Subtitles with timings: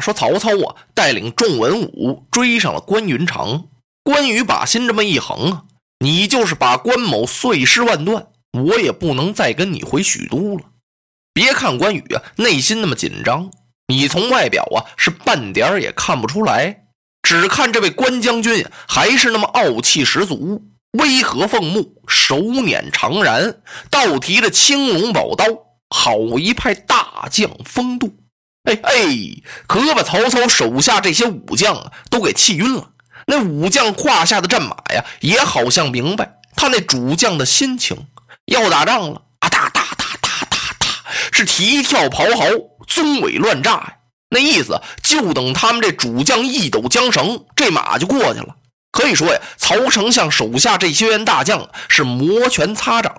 [0.00, 3.64] 说，曹操啊，带领众文武追上了关云长。
[4.02, 5.64] 关羽把心这么一横啊，
[5.98, 10.64] 你就是把关某碎尸万段，我也不能再跟你回许都了。
[11.32, 13.50] 别看关羽啊，内心那么紧张，
[13.88, 16.84] 你从外表啊是半点也看不出来。
[17.22, 20.62] 只看这位关将军，还是那么傲气十足，
[20.98, 23.54] 威和凤目，手捻长髯，
[23.88, 25.44] 倒提着青龙宝刀，
[25.90, 28.16] 好一派大将风度。
[28.74, 28.92] 哎，
[29.66, 32.90] 可把曹操手下这些武将啊都给气晕了。
[33.26, 38.06] 那武将胯下的战马呀，也好像明白他那主将的心情，
[38.46, 39.48] 要打仗了啊！
[39.48, 40.86] 哒哒哒哒哒哒，
[41.32, 42.44] 是蹄跳咆哮，
[42.88, 43.94] 鬃尾乱炸呀！
[44.30, 48.56] 那意思就等他们这主将一抖缰绳，这马就过去了。
[48.90, 53.14] 可以说呀，曹丞相手下这些员大将是摩拳擦掌，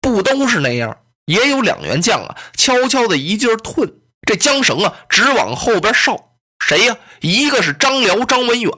[0.00, 0.96] 不都是那样？
[1.24, 3.90] 也有两员将啊，悄悄的一劲儿吞。
[4.26, 6.34] 这缰绳啊，直往后边哨。
[6.58, 6.98] 谁呀？
[7.20, 8.72] 一个是张辽、张文远，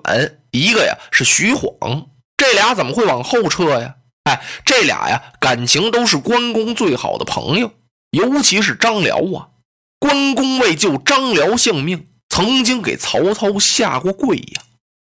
[0.52, 2.06] 一个呀是徐晃。
[2.36, 3.96] 这俩怎么会往后撤呀？
[4.24, 7.72] 哎，这俩呀，感情都是关公最好的朋友。
[8.10, 9.48] 尤其是张辽啊，
[9.98, 14.62] 关公为救张辽性命，曾经给曹操下过跪呀，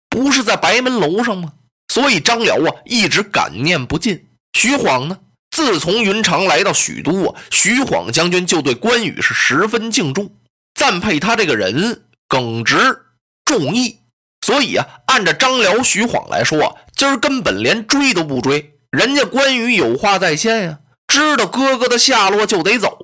[0.09, 1.53] 不是在白门楼上吗？
[1.87, 4.27] 所以张辽啊，一直感念不尽。
[4.53, 5.19] 徐晃呢？
[5.55, 10.29] 自从云长来到许都啊，徐晃将军就对关羽是十分敬重，
[10.73, 12.75] 赞佩他这个人耿直
[13.45, 13.99] 重义。
[14.45, 18.73] 所以啊，按照张辽、徐晃来说，今儿根本连追都不追。
[18.91, 22.99] 人家关羽有话在先呀，知道哥哥的下落就得走，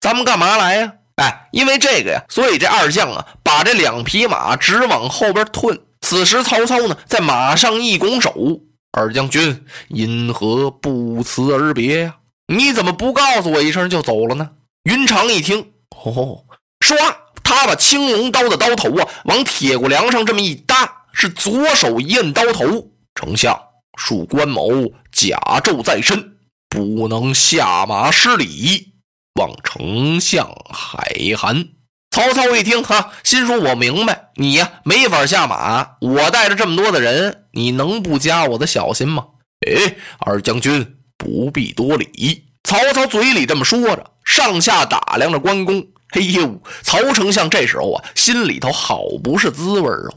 [0.00, 0.92] 咱们干嘛来呀？
[1.16, 5.76] 哎，因为这个呀，所以这二将啊，把这两匹马直往后边吞。
[6.00, 8.60] 此时曹操呢，在马上一拱手。
[8.98, 12.16] 二将军因何不辞而别呀？
[12.52, 14.50] 你怎么不告诉我一声就走了呢？
[14.84, 15.60] 云长一听，
[15.90, 16.44] 哦，
[16.80, 16.96] 唰，
[17.44, 22.90] 他把青龙刀的刀头啊往铁骨梁上这么一搭，是左手一摁刀头。
[23.14, 23.56] 丞相，
[24.00, 24.68] 恕关某
[25.12, 26.36] 甲胄在身，
[26.68, 28.94] 不能下马施礼，
[29.34, 31.68] 望丞相海涵。
[32.18, 35.90] 曹操一听，哈，心说：“我明白，你呀没法下马。
[36.00, 39.24] 我带着这么多的人，你能不加我的小心吗？”
[39.64, 42.42] 哎，二将军不必多礼。
[42.64, 45.86] 曹操嘴里这么说着，上下打量着关公。
[46.10, 50.14] 嘿呦，曹丞相这时候啊，心里头好不是滋味哦，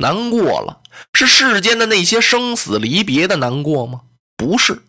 [0.00, 0.80] 难过了。
[1.12, 4.00] 是世间的那些生死离别的难过吗？
[4.36, 4.82] 不是，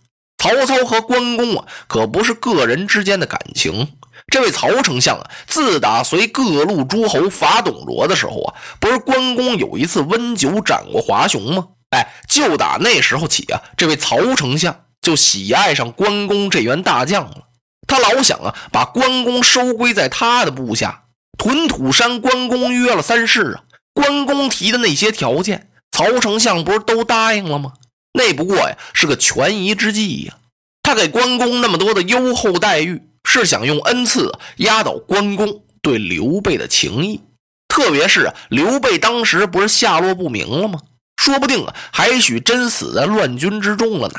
[0.45, 3.93] 曹操和关公啊，可不是个人之间的感情。
[4.27, 11.69] 这位曹丞相啊，自打随各路诸侯伐董卓的时候啊，不是关公有一次温酒斩过华雄吗？
[11.89, 17.47] 哎，就打那时候起啊，这位曹丞相就喜爱上关公这员大将了。
[17.87, 21.05] 他老想啊，把关公收归在他的部下。
[21.39, 23.63] 屯土山，关公约了三世啊，
[23.95, 27.73] 关公提的那些条件，曹丞相不是都答应了吗？
[28.15, 30.33] 那不过呀，是个权宜之计呀。
[30.81, 33.03] 他给关公那么多的优厚待遇。
[33.27, 37.19] 是想用恩赐压倒关公对刘备的情谊，
[37.67, 40.79] 特别是刘备当时不是下落不明了吗？
[41.17, 44.13] 说不定啊，还许真死在乱军之中了呢。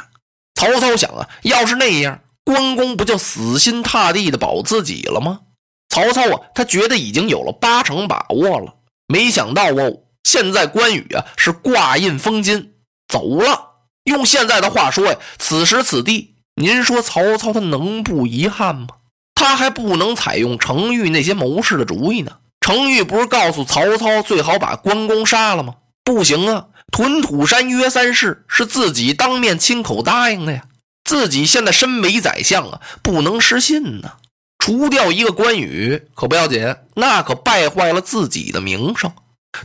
[0.56, 5.42] 曹操想啊，要是那样，关公不就死心塌地的保自己了吗？
[5.88, 8.74] 曹操啊，他觉得已经有了八成把握了。
[9.06, 12.74] 没想到哦，现在关羽啊是挂印封金
[13.06, 13.75] 走了。
[14.06, 16.34] 用现在的话说呀，此时此地。
[16.59, 18.87] 您说曹操他能不遗憾吗？
[19.34, 22.33] 他还不能采用程昱那些谋士的主意呢。
[22.61, 25.75] 程昱不是告诉曹操最好把关公杀了吗？
[26.03, 26.69] 不行啊！
[26.91, 30.65] 屯土山约三世是自己当面亲口答应的呀。
[31.05, 34.12] 自己现在身为宰相啊，不能失信呢。
[34.59, 39.12] 除掉一个关羽可不要紧，那可败坏了自己的名声，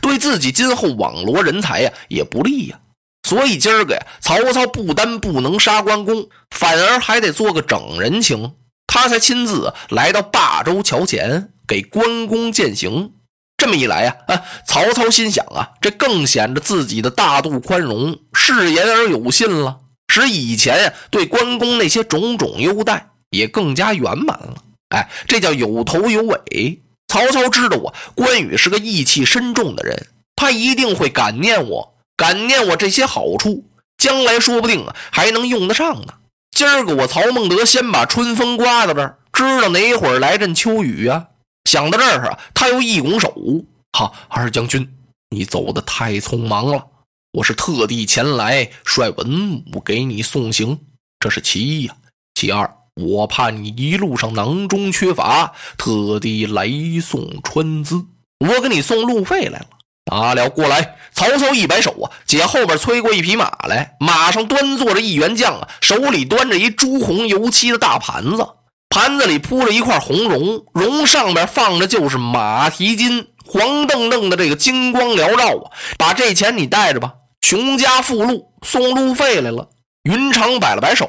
[0.00, 2.78] 对自己今后网罗人才呀也不利呀。
[3.22, 8.54] 所以今儿个呀，曹操不单不能杀关公，反而还得做个整人情。
[8.86, 13.12] 他才亲自来到霸州桥前给关公践行。
[13.56, 19.78] 这么一来呀，啊，曹操心想啊，这更显着自己的大度宽容、是言而有信了，
[20.08, 24.56] 使以前呀对关公那些种种优待也更加圆满了。
[24.88, 26.82] 哎，这叫有头有尾。
[27.06, 31.94] 曹操知道我，关羽是个义气深重的人，他一定会感念我。
[32.16, 33.64] 感念我这些好处，
[33.96, 36.14] 将来说不定啊还能用得上呢。
[36.50, 41.26] 今儿个我曹孟德先把春风刮到这儿，知道哪会儿来阵秋雨啊？
[41.64, 43.34] 想到这儿啊，他又一拱手
[43.96, 44.92] ：“哈，二将军，
[45.30, 46.84] 你走的太匆忙了，
[47.32, 50.78] 我是特地前来率文武给你送行，
[51.18, 51.96] 这是其一呀。
[52.34, 56.68] 其二，我怕你一路上囊中缺乏，特地来
[57.00, 58.04] 送川资。
[58.40, 59.68] 我给你送路费来了。
[60.10, 60.96] 拿了过来。
[61.14, 68.46] 曹操一摆手啊，姐后边催过一匹马来，马上端坐着一员将啊，手里端着一朱红油漆的大盘子，
[68.88, 75.70] 盘子里铺着一块红绒，绒上边放着就是马蹄金，黄澄澄的这个金光缭绕啊。
[75.98, 77.12] 把这钱你带着吧，
[77.42, 79.68] 穷家富路送路费来了。
[80.04, 81.08] 云长摆了摆手，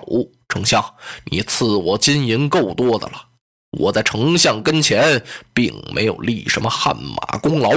[0.49, 0.83] 丞相，
[1.31, 3.13] 你赐我金银够多的了，
[3.79, 5.23] 我在丞相跟前
[5.53, 7.71] 并没有立什么汗马功劳。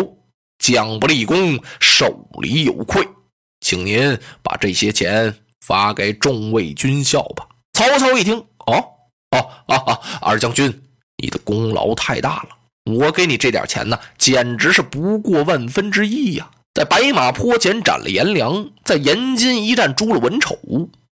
[0.75, 3.07] 将不立功，受礼有愧，
[3.61, 5.33] 请您把这些钱
[5.65, 7.47] 发给众位军校吧。
[7.73, 8.37] 曹操一听，
[8.67, 8.85] 哦
[9.31, 10.01] 哦啊啊！
[10.21, 10.83] 二将军，
[11.23, 12.49] 你的功劳太大了，
[12.93, 16.51] 我给你这点钱呢，简直是不过万分之一呀。
[16.75, 20.59] 在白马坡前斩了颜良，在延津一战诛了文丑，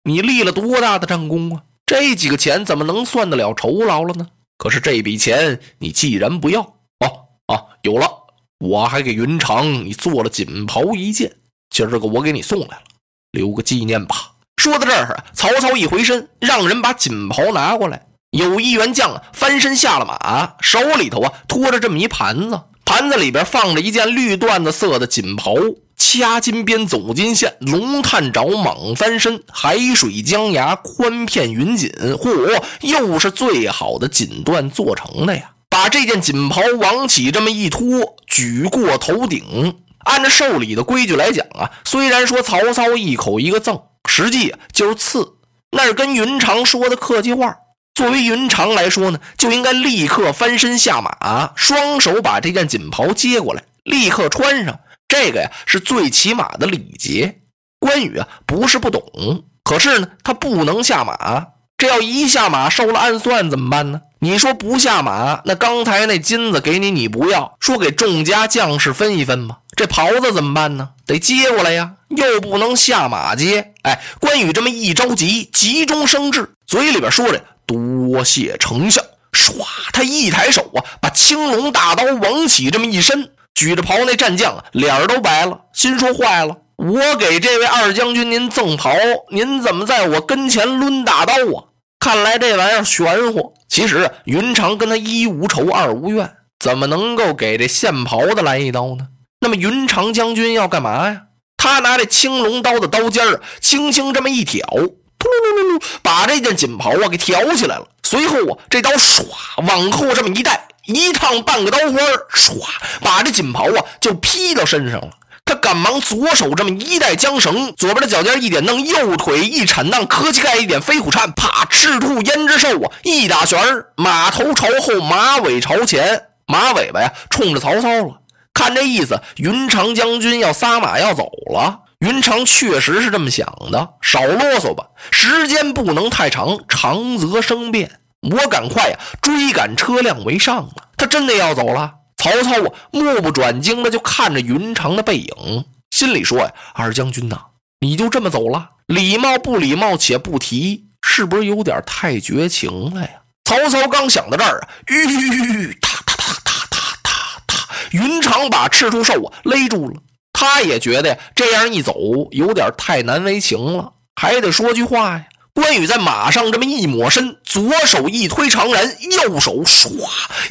[0.04, 1.62] 你立了多大的战功啊？
[1.86, 4.30] 这几个钱怎么能算得了酬劳了呢？
[4.58, 8.23] 可是这笔钱你既然不要，哦啊，有了。
[8.60, 11.34] 我还给云长你做了锦袍一件，
[11.70, 12.84] 今儿个我给你送来了，
[13.32, 14.32] 留个纪念吧。
[14.58, 18.06] 说到这儿曹操一回身，让人把锦袍拿过来。
[18.32, 25.56] 有一员将，翻身下了马，手里头啊托着这么一盘子，盘子里边放着一件绿缎子色的锦袍，
[25.98, 35.52] 掐金边走金线，龙探爪蟒翻身，海水江崖宽片云锦，嚯，又是最好的锦缎做成的呀。
[35.70, 39.80] 把这件锦袍往起这么一托，举过头顶。
[40.00, 45.36] 按照受礼的规矩来讲啊，虽然说曹操一口一个赠，实际就是赐，
[45.72, 47.56] 那是跟云长说的客气话。
[47.94, 54.80] 作为云长来说呢，就应该立刻翻身下马，双手把这件锦袍接过来，立刻穿上。
[55.08, 57.40] 这个呀，是最起码的礼节。
[57.80, 61.48] 关羽啊，不是不懂，可是呢，他不能下马。
[61.84, 64.00] 这要一下马受了暗算怎么办呢？
[64.20, 69.58] 你说不下马，那刚才那金子给你，你不要，说给众家将士分一分吧。
[69.76, 70.92] 这袍子怎么办呢？
[71.06, 73.74] 得接过来呀，又不能下马接。
[73.82, 79.04] 哎，关羽这么一着急，急中生智，嘴里边说着“多谢丞相”，
[79.34, 79.52] 唰，
[79.92, 88.96] 他一抬手啊，把青龙大刀往起这么一伸，举着袍那战将啊，脸都白了，心说坏了，我给这位二将军您赠袍，
[89.32, 91.68] 您怎么在我跟前抡大刀啊？
[92.04, 93.54] 看来这玩意儿玄乎。
[93.70, 96.30] 其实云长跟他一无仇二无怨，
[96.60, 99.08] 怎么能够给这线袍的来一刀呢？
[99.40, 101.22] 那么云长将军要干嘛呀？
[101.56, 107.88] 他拿这青龙刀的刀尖儿轻轻这么一挑，噗噜噜噜，把这件锦袍啊给挑起来了。
[108.04, 109.24] 随后啊，这刀唰
[109.66, 112.00] 往后这么一带，一趟半个刀花
[112.34, 112.62] 唰
[113.00, 115.10] 把这锦袍啊就披到身上了。
[115.46, 121.66] 他赶忙左手这么一带缰绳，左边的脚尖一点蹬，右腿一铲荡，磕膝盖一点飞虎颤，啪！
[121.70, 123.60] 赤兔胭脂兽啊，一打旋，
[123.96, 128.22] 马头朝后，马尾朝前，马尾巴呀冲着曹操了。
[128.54, 131.80] 看这意思，云长将军要撒马要走了。
[132.00, 138.00] 云长确实是这么想的，少啰嗦吧，时间不能太长，长则生变。
[138.22, 140.88] 我赶快呀追赶车辆为上啊！
[140.96, 141.92] 他真的要走了。
[142.24, 147.38] 曹操啊，目不转睛的就看着云长的背影，心里说呀：“二将军呐，
[147.82, 148.70] 你就这么走了？
[148.88, 153.10] 礼貌不礼貌且不提，是不是有点太绝情了呀？”
[153.44, 159.96] 曹操刚想到这儿啊，吁，踏踏踏踏踏踏踏，云长把赤兔兽啊勒住了。
[160.32, 161.94] 他也觉得呀，这样一走
[162.32, 165.26] 有点太难为情了，还得说句话呀。
[165.54, 169.90] 关羽在马上这么一抹身，左手一推长髯，右手唰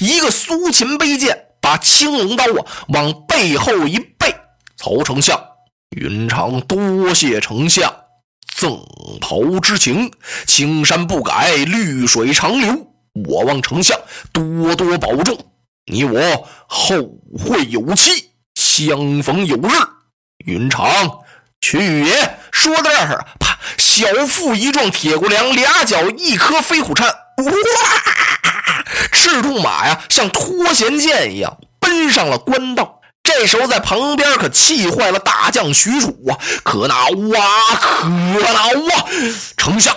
[0.00, 1.46] 一个苏秦背剑。
[1.62, 4.34] 把青龙刀啊往背后一背，
[4.76, 5.40] 曹丞相，
[5.96, 7.90] 云长多谢丞相
[8.54, 8.84] 赠
[9.20, 10.12] 袍之情，
[10.46, 12.88] 青山不改，绿水长流。
[13.28, 13.98] 我望丞相
[14.32, 15.38] 多多保重，
[15.86, 16.96] 你我后
[17.38, 19.68] 会有期，相逢有日。
[20.44, 20.90] 云长
[21.60, 22.38] 去也！
[22.50, 28.21] 说到这儿，啪，小腹一撞，铁骨梁，俩脚一磕飞虎颤，哇！
[29.32, 33.00] 赤兔马呀，像脱弦箭一样奔上了官道。
[33.22, 36.38] 这时候在旁边可气坏了大将许褚啊！
[36.62, 38.02] 可恼啊！
[38.02, 39.06] 可恼啊！
[39.56, 39.96] 丞相，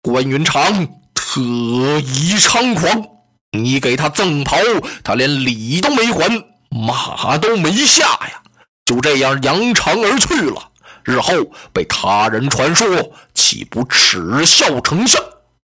[0.00, 3.04] 关云长特意猖狂，
[3.52, 4.56] 你给他赠袍，
[5.04, 8.40] 他连礼都没还，马都没下呀，
[8.86, 10.70] 就这样扬长而去了。
[11.04, 11.34] 日后
[11.74, 12.86] 被他人传说，
[13.34, 15.22] 岂不耻笑丞相？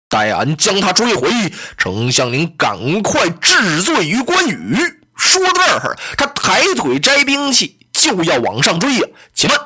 [0.09, 1.31] 待俺将他追回，
[1.77, 4.77] 丞相您赶快治罪于关羽。
[5.17, 9.07] 说到这儿，他抬腿摘兵器，就要往上追呀。
[9.35, 9.59] 且慢，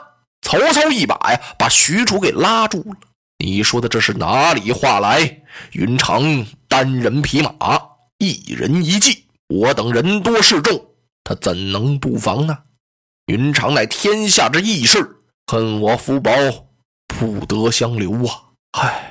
[0.43, 2.97] 曹操一把呀，把许褚给拉住了。
[3.39, 5.43] 你说的这是哪里话来？
[5.73, 7.53] 云长单人匹马，
[8.19, 10.81] 一人一骑，我等人多势众，
[11.25, 12.57] 他怎能不防呢？
[13.27, 15.17] 云长乃天下之义士，
[15.47, 16.31] 恨我福薄，
[17.09, 18.35] 不得相留啊！
[18.73, 19.10] 唉，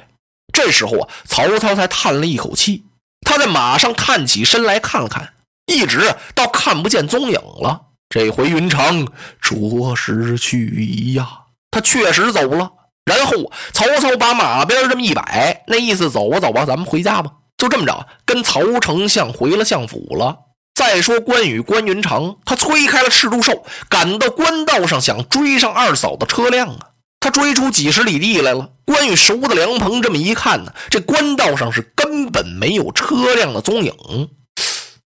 [0.61, 2.83] 这时候啊，曹操才叹了一口气，
[3.25, 5.31] 他在马上探起身来看了看，
[5.67, 7.83] 一直到看不见踪影了。
[8.09, 9.07] 这回云长
[9.41, 11.27] 着实去矣呀，
[11.71, 12.71] 他确实走了。
[13.05, 17.31] 然后曹操把马鞭这么一摆，那意思走吧走吧，咱们回家吧。
[17.57, 20.39] 就这么着，跟曹丞相回了相府了。
[20.75, 26.79] 再说关羽关云长，他催开了赤兔兽，赶到官道上，想追上二嫂的车辆啊！
[27.19, 28.69] 他追出几十里地来了。
[28.85, 33.93] 关羽熟的凉棚，这么一看呢，这官道上是根本没有车辆的踪影。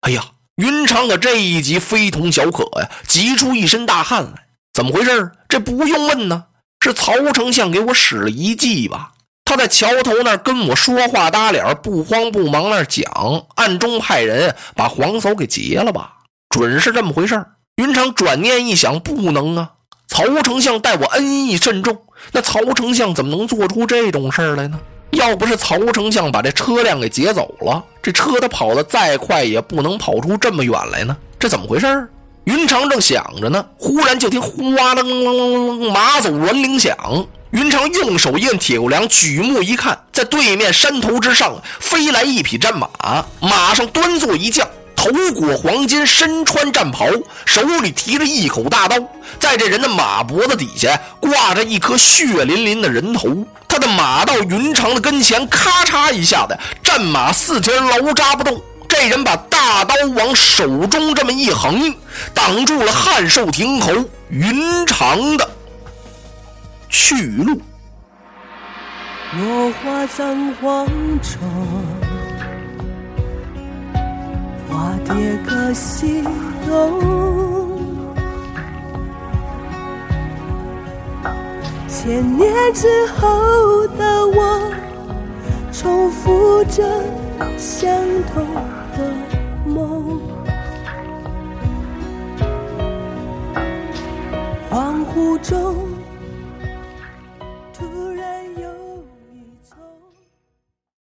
[0.02, 0.24] 哎呀，
[0.56, 4.46] 云长可这一集非同小可呀，急出一身大汗来。
[4.74, 5.32] 怎么回事？
[5.50, 6.46] 这不用问呢，
[6.80, 9.12] 是曹丞相给我使了一计吧？
[9.46, 13.04] 他在桥头那儿跟我说话搭脸，不慌不忙那儿讲，
[13.56, 16.14] 暗中派人把黄嫂给劫了吧？
[16.50, 19.72] 准是这么回事云长转念一想，不能啊！
[20.14, 21.98] 曹丞相待我恩义甚重，
[22.32, 24.80] 那曹丞相怎么能做出这种事来呢？
[25.10, 31.18] 要不是曹丞相把这车辆给劫走了，这车他跑得再快，也不能跑出这么远来呢。
[31.40, 32.08] 这怎么回事
[32.44, 36.96] 云长正想着呢，忽然就听哗楞楞楞楞，马走銮铃响。
[37.50, 44.68] 云长用手一摁铁骨梁，举目一看，在对面山头之上飞来一匹战马，马上端坐一将，
[45.04, 47.06] 头裹黄金，身穿战袍，
[47.46, 48.96] 手里提着一口大刀，
[49.38, 53.46] 在这人的马脖子底下挂着一颗血淋淋的人头。
[53.68, 58.62] 他的马到云长的跟前，咔嚓一下子，战马四蹄牢扎不动。
[58.88, 61.94] 这人把大刀往手中这么一横，
[62.34, 63.92] 挡住了汉寿亭侯
[64.30, 65.50] 云长的。
[66.88, 67.62] 去路。
[69.34, 70.88] 落花葬黄
[71.22, 72.03] 冢，
[74.74, 76.24] 化蝶各西
[76.66, 77.80] 东。
[81.88, 84.74] 千年之后的我，
[85.72, 86.84] 重复着
[87.56, 87.88] 相
[88.34, 88.44] 同
[88.98, 89.14] 的
[89.68, 90.20] 梦。
[94.72, 95.93] 恍惚中。